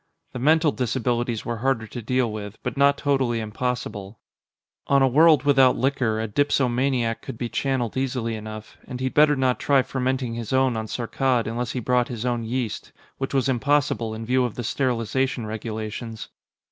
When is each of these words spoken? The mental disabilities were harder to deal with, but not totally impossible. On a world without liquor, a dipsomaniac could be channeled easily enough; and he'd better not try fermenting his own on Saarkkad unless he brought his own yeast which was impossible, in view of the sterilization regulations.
The 0.33 0.39
mental 0.39 0.71
disabilities 0.71 1.45
were 1.45 1.57
harder 1.57 1.85
to 1.85 2.01
deal 2.01 2.31
with, 2.31 2.57
but 2.63 2.75
not 2.75 2.97
totally 2.97 3.39
impossible. 3.39 4.17
On 4.87 5.03
a 5.03 5.07
world 5.07 5.43
without 5.43 5.77
liquor, 5.77 6.19
a 6.19 6.27
dipsomaniac 6.27 7.21
could 7.21 7.37
be 7.37 7.49
channeled 7.49 7.95
easily 7.95 8.33
enough; 8.33 8.79
and 8.87 8.99
he'd 8.99 9.13
better 9.13 9.35
not 9.35 9.59
try 9.59 9.83
fermenting 9.83 10.33
his 10.33 10.53
own 10.53 10.75
on 10.75 10.87
Saarkkad 10.87 11.45
unless 11.45 11.73
he 11.73 11.79
brought 11.79 12.07
his 12.07 12.25
own 12.25 12.43
yeast 12.43 12.91
which 13.19 13.31
was 13.35 13.47
impossible, 13.47 14.15
in 14.15 14.25
view 14.25 14.43
of 14.43 14.55
the 14.55 14.63
sterilization 14.63 15.45
regulations. 15.45 16.29